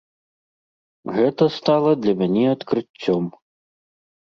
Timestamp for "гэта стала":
1.17-1.91